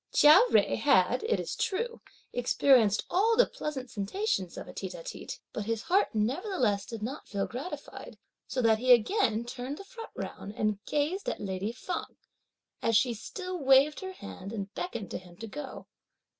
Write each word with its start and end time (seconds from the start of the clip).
Chia 0.11 0.41
Jui 0.49 0.77
had, 0.77 1.21
it 1.25 1.39
is 1.39 1.55
true, 1.55 2.01
experienced 2.33 3.05
all 3.11 3.35
the 3.37 3.45
pleasant 3.45 3.91
sensations 3.91 4.57
of 4.57 4.67
a 4.67 4.73
tête 4.73 4.95
à 4.95 5.01
tête, 5.03 5.37
but 5.53 5.67
his 5.67 5.83
heart 5.83 6.09
nevertheless 6.15 6.87
did 6.87 7.03
not 7.03 7.27
feel 7.27 7.45
gratified; 7.45 8.17
so 8.47 8.63
that 8.63 8.79
he 8.79 8.91
again 8.93 9.45
turned 9.45 9.77
the 9.77 9.83
front 9.83 10.09
round, 10.15 10.55
and 10.55 10.83
gazed 10.85 11.29
at 11.29 11.39
lady 11.39 11.71
Feng, 11.71 12.15
as 12.81 12.97
she 12.97 13.13
still 13.13 13.59
waved 13.59 13.99
her 13.99 14.13
hand 14.13 14.51
and 14.51 14.73
beckoned 14.73 15.11
to 15.11 15.19
him 15.19 15.37
to 15.37 15.45
go. 15.45 15.85